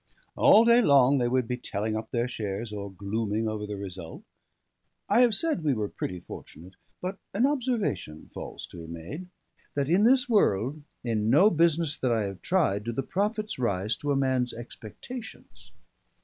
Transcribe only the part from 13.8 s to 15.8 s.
to a man's expectations.